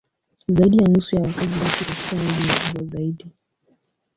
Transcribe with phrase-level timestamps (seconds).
[0.49, 3.25] Zaidi ya nusu ya wakazi huishi katika miji mikubwa zaidi.